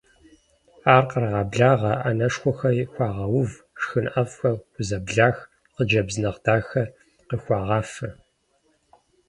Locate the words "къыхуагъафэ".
7.27-8.09